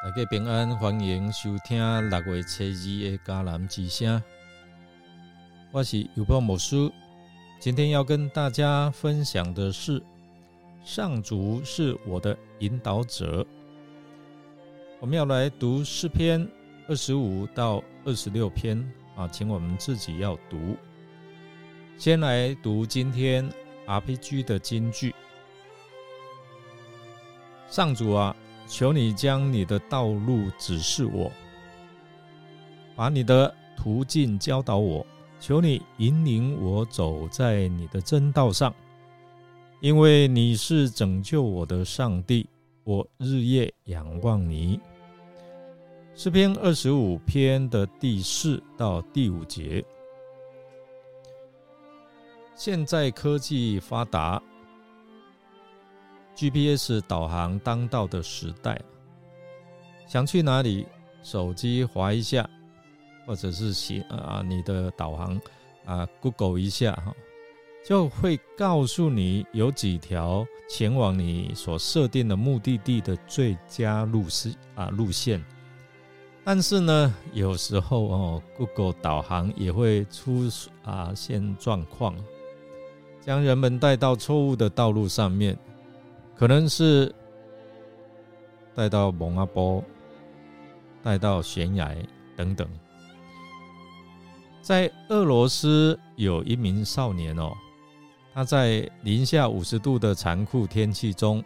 [0.00, 1.76] 大家平安，欢迎收听
[2.08, 4.22] 六月初二的迦南之声。
[5.72, 6.90] 我是有报牧师，
[7.58, 10.00] 今天要跟大家分享的是
[10.84, 13.44] 上主是我的引导者。
[15.00, 16.48] 我们要来读诗篇
[16.86, 18.78] 二十五到二十六篇
[19.16, 20.76] 啊，请我们自己要读。
[21.96, 23.50] 先来读今天
[23.84, 25.12] RPG 的金句：
[27.68, 28.34] 上主啊。
[28.68, 31.32] 求你将你的道路指示我，
[32.94, 35.04] 把你的途径教导我。
[35.40, 38.74] 求你引领我走在你的真道上，
[39.80, 42.44] 因为你是拯救我的上帝，
[42.82, 44.80] 我日夜仰望你。
[46.16, 49.84] 诗篇二十五篇的第四到第五节。
[52.56, 54.42] 现在科技发达。
[56.38, 58.80] GPS 导航当道的时代，
[60.06, 60.86] 想去哪里，
[61.20, 62.48] 手机划一下，
[63.26, 65.40] 或者是写啊你的导航
[65.84, 67.12] 啊 Google 一下哈，
[67.84, 75.44] 就会告诉你有几条前往你所设定的目的地的最佳路线啊路线。
[76.44, 80.48] 但是呢，有时候哦，Google 导航也会出
[80.84, 82.14] 啊现状况，
[83.20, 85.58] 将人们带到错误的道路上面。
[86.38, 87.12] 可能是
[88.72, 89.82] 带到蒙阿波，
[91.02, 91.96] 带到悬崖
[92.36, 92.68] 等等。
[94.62, 97.52] 在俄罗斯有一名少年哦，
[98.32, 101.42] 他在零下五十度的残酷天气中，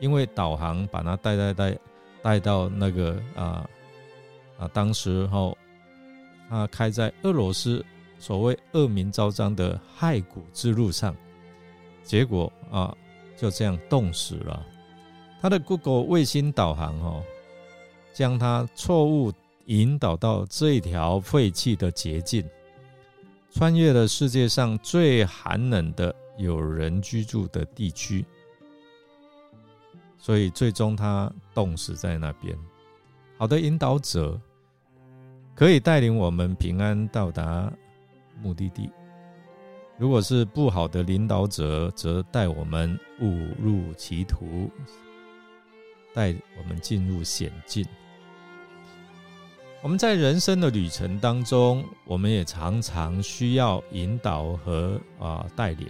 [0.00, 1.78] 因为导航把他带带带
[2.22, 3.68] 带到那个啊
[4.58, 5.54] 啊，当时候
[6.48, 7.84] 他开在俄罗斯
[8.18, 11.14] 所谓恶名昭彰的骸骨之路上，
[12.02, 12.96] 结果啊。
[13.42, 14.64] 就这样冻死了。
[15.40, 17.24] 他的 Google 卫星导航哦，
[18.14, 19.32] 将他错误
[19.64, 22.48] 引导到这条废弃的捷径，
[23.50, 28.24] 穿越了世界上最寒冷的有人居住的地区，
[30.18, 32.56] 所以最终他冻死在那边。
[33.36, 34.40] 好的引导者
[35.56, 37.72] 可以带领我们平安到达
[38.40, 38.88] 目的地。
[40.02, 43.28] 如果是不好的领导者，则带我们误
[43.62, 44.68] 入歧途，
[46.12, 47.86] 带我们进入险境。
[49.80, 55.86] 我们在人生的旅程当中，我们也常常需要引导和啊带领，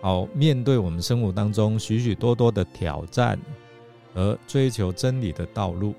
[0.00, 3.38] 好面对我们生活当中许许多多的挑战
[4.12, 5.94] 和追求真理的道路。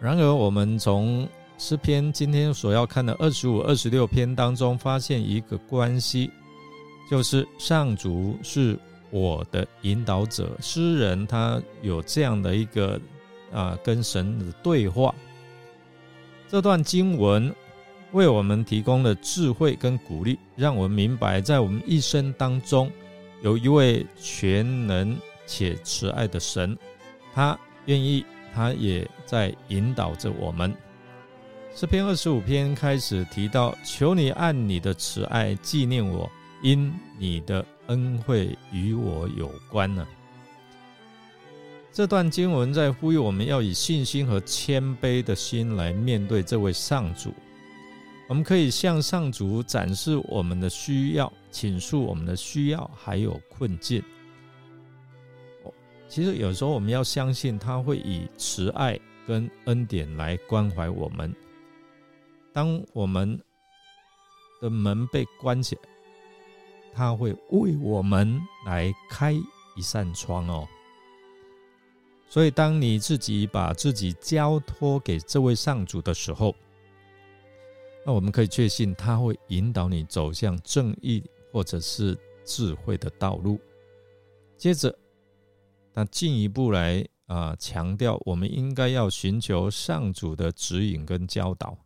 [0.00, 6.30] 然而，我们从诗篇今天所要看的二十五、二十六篇当中，发现一个关系，
[7.10, 8.78] 就是上主是
[9.10, 10.56] 我的引导者。
[10.60, 12.98] 诗人他有这样的一个
[13.52, 15.12] 啊，跟神的对话。
[16.48, 17.52] 这段经文
[18.12, 22.88] 为我们提供了智慧跟鼓励，让我们明白，在我们一生当中，
[23.42, 26.78] 有一位全能且慈爱的神，
[27.34, 30.72] 他愿意，他也在引导着我们。
[31.74, 36.28] 诗篇二十五篇开始提到：“求你按你的慈爱纪念我，
[36.60, 40.04] 因你的恩惠与我有关呢。”
[41.92, 47.32] 这段经文在呼吁我们要以信心和谦卑的心来面对这位上主。
[48.28, 54.02] 我们可以向上主展示我们的需要，倾诉我们的需要，还有困境。
[56.08, 61.32] 其实有时候我们要相信，他会以慈爱跟恩典来关怀我们。
[62.58, 63.40] 当我们
[64.60, 65.82] 的门被关起来，
[66.92, 69.32] 他会为我们来开
[69.76, 70.66] 一扇窗哦。
[72.28, 76.52] 所以，当你自己把自己交托给这位上主的时候，
[78.04, 81.22] 那我们可以确信他会引导你走向正义
[81.52, 83.60] 或者是智慧的道路。
[84.56, 84.92] 接着，
[85.94, 91.78] 他进一步来啊强调，我们应该要寻求上主的指引跟教导。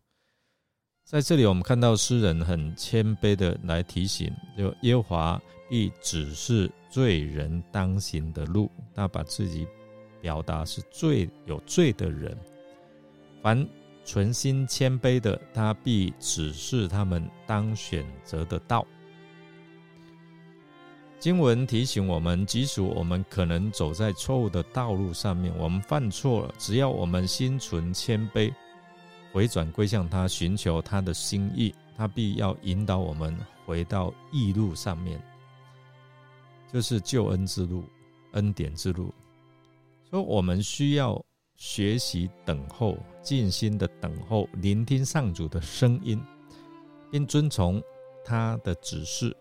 [1.03, 8.71] 在这里，我们看到诗人很谦卑的来提醒，就耶和华必指示罪人当行的路。
[8.95, 9.67] 他把自己
[10.21, 12.35] 表达是罪有罪的人，
[13.41, 13.67] 凡
[14.05, 18.85] 存心谦卑的，他必指示他们当选择的道。
[21.19, 28.51] 经文提醒我们，即使我们可能走在错误的道路上面，我们犯错了，只要我们心存谦卑。
[29.33, 33.35] 回转归向他，寻求他的心意，他必要引导我们
[33.65, 35.19] 回到义路上面，
[36.71, 37.83] 就是救恩之路、
[38.33, 39.11] 恩典之路。
[40.07, 41.19] 所以我们需要
[41.55, 46.21] 学习等候，静心的等候，聆听上主的声音，
[47.09, 47.81] 并遵从
[48.23, 49.35] 他的指示。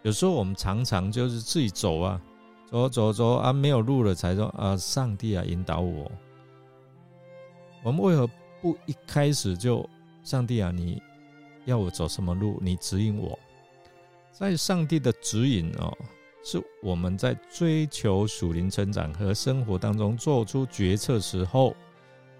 [0.00, 2.18] 有时候我们常常就是自己走啊，
[2.66, 6.10] 走走走啊，没有路了才说啊，上帝啊，引导我。
[7.82, 8.26] 我们为何
[8.64, 9.86] 不一开始就
[10.22, 11.02] 上帝啊，你
[11.66, 13.38] 要我走什么路，你指引我？
[14.32, 15.94] 在上帝的指引哦，
[16.42, 21.76] 是我们在追求属灵成长和生活当中做出决策时候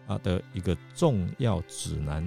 [0.06, 2.26] 啊的一个重要指南。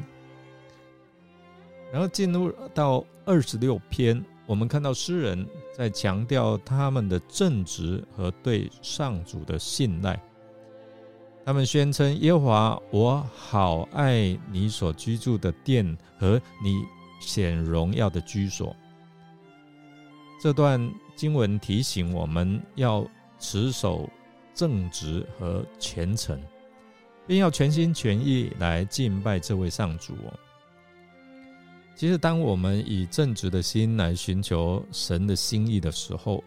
[1.92, 4.24] 然后进入到二十六篇。
[4.46, 5.44] 我们看到诗人
[5.76, 10.22] 在强调他们的正直和对上主的信赖。
[11.48, 16.84] 他们宣称：“耶和华，我好爱你所居住的殿和你
[17.22, 18.76] 显荣耀的居所。”
[20.44, 23.08] 这段经文提醒我们要
[23.40, 24.10] 持守
[24.54, 26.38] 正直和虔诚，
[27.26, 30.16] 并要全心全意来敬拜这位上主。
[31.96, 36.44] 其实，当我们以正直的心来寻求神的心意的时候，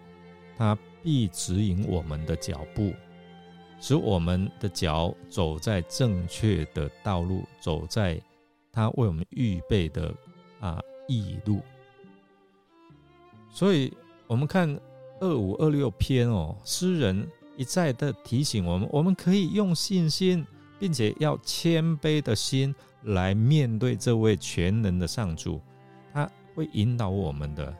[0.58, 2.92] 他必指引我们的脚步，
[3.80, 8.20] 使我们的脚走在正确的道路，走在
[8.70, 10.14] 他为我们预备的
[10.60, 11.60] 啊义路。
[13.50, 13.92] 所以，
[14.26, 14.78] 我们看
[15.20, 20.46] 二五二六篇哦，诗人一再的提醒我们，我们可以用信心，
[20.78, 22.74] 并且要谦卑的心。
[23.04, 25.58] 来面对这位全能的上主，
[26.12, 27.74] 他会引导我们的。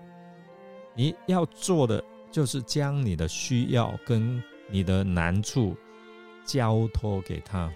[0.95, 5.77] 你要做的就是将你的需要跟你的难处
[6.45, 7.71] 交托给他。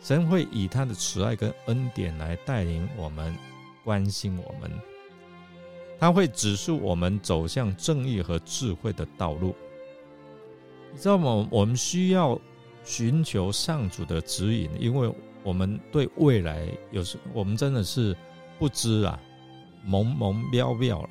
[0.00, 3.36] 神会以他的慈爱跟恩典来带领我们，
[3.84, 4.70] 关心我们。
[5.98, 9.54] 他会指示我们走向正义和智慧的道路。
[10.92, 11.46] 你知道吗？
[11.50, 12.40] 我们需要
[12.84, 15.12] 寻求上主的指引，因为。
[15.42, 18.14] 我们对未来有时，我们真的是
[18.58, 19.18] 不知啊，
[19.86, 21.08] 蒙蒙渺渺了。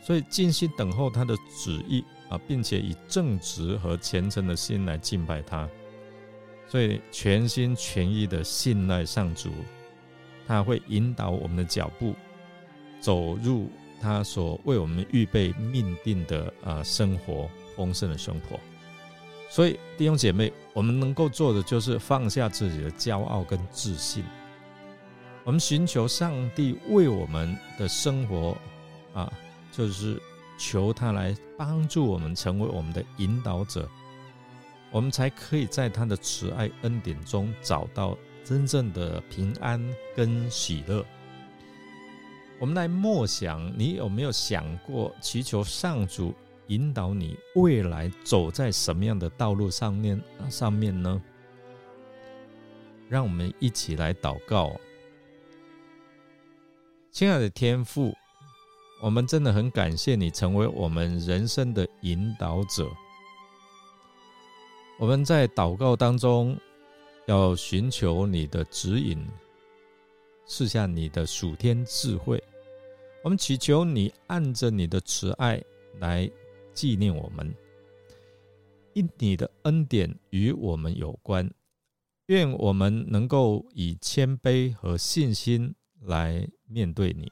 [0.00, 5.68] 所以静心等候他的旨意啊，并且以正直和虔诚的心来敬拜他。
[6.66, 9.50] 所以全心全意的信赖上主，
[10.46, 12.14] 他会引导我们的脚步，
[12.98, 13.68] 走入
[14.00, 18.58] 他所为我们预备命定的啊生活丰盛的生活。
[19.50, 24.24] 所以弟兄姐妹，我们能够做的就是放下自己的骄傲跟自信，
[25.44, 28.56] 我们寻求上帝为我们的生活
[29.12, 29.30] 啊，
[29.70, 30.18] 就是
[30.64, 33.90] 求他来帮助我们，成为我们的引导者，
[34.92, 41.04] 我们才可以在他的慈爱恩典中找到真正的平安跟喜乐。
[42.60, 46.32] 我们来默想，你有没有想过祈求上主？
[46.68, 51.20] 引导你未来走在什么样的道路上面上面呢？
[53.08, 54.74] 让我们一起来祷告，
[57.10, 58.16] 亲爱的天父，
[59.02, 62.88] 我们真的很感谢你成为我们人生的引导者。
[64.98, 66.56] 我们在祷告当中
[67.26, 69.26] 要寻求你的指引，
[70.46, 72.40] 试下你的属天智慧。
[73.24, 75.62] 我们祈求你按着你的慈爱
[75.98, 76.30] 来。
[76.74, 77.54] 纪念我们，
[78.94, 81.52] 因你的恩典与我们有关，
[82.28, 87.30] 愿我们能够以谦卑和信心来面对你，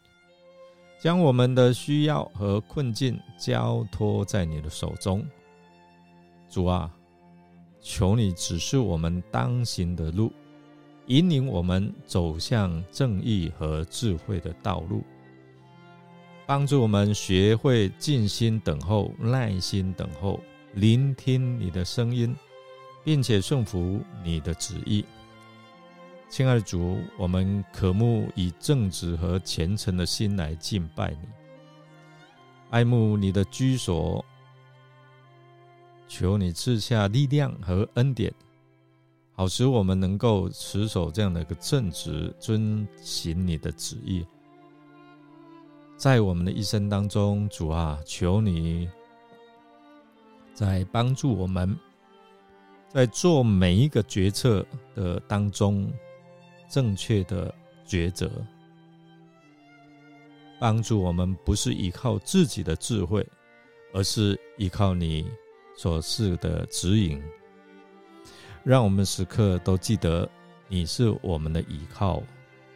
[1.00, 5.24] 将我们的需要和困境交托在你的手中。
[6.50, 6.94] 主啊，
[7.80, 10.30] 求你指示我们当行的路，
[11.06, 15.02] 引领我们走向正义和智慧的道路。
[16.46, 20.38] 帮助我们学会静心等候、耐心等候、
[20.74, 22.36] 聆听你的声音，
[23.02, 25.02] 并且顺服你的旨意。
[26.30, 31.28] 亲爱的主，我们渴慕以正直和虔诚的心来敬拜你，
[32.70, 34.24] 爱慕你的居所。
[36.06, 38.32] 求你赐下力量和恩典，
[39.32, 44.24] 好使我们能够持守这样的一个正直，遵行你的旨意。
[45.96, 48.88] 在我们的一生当中，主啊，求你
[50.54, 51.76] 在帮助我们，
[52.88, 55.92] 在做每一个决策的当中，
[56.70, 57.52] 正确的
[57.86, 58.30] 抉择，
[60.60, 63.26] 帮助我们不是依靠自己的智慧，
[63.92, 65.28] 而是依靠你
[65.76, 67.20] 所示的指引，
[68.62, 70.26] 让我们时刻都记得
[70.68, 72.22] 你是我们的依靠，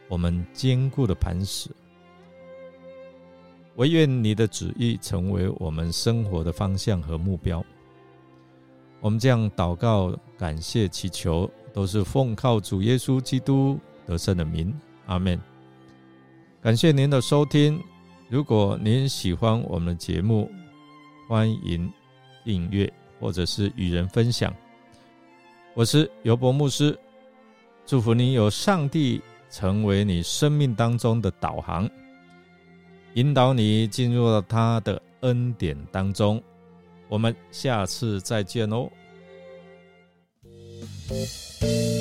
[0.09, 1.69] 我们坚固的磐石。
[3.77, 7.63] 唯愿你的旨意成为我们生活的方向和目标。
[9.01, 13.77] 我们这样祷告、感谢、祈求，都是奉靠主耶稣基督
[14.07, 14.73] 得胜的名。
[15.07, 15.37] 阿门。
[16.61, 17.79] 感谢您的收听。
[18.29, 20.49] 如果您喜欢我们的节目，
[21.27, 21.91] 欢迎
[22.45, 24.55] 订阅或者是与人分享。
[25.73, 26.97] 我是尤伯牧师，
[27.85, 31.87] 祝福您有上帝成为你生命当中的导航，
[33.15, 36.41] 引导你进入了他的恩典当中。
[37.09, 38.89] 我们下次再见哦。
[41.07, 41.94] Música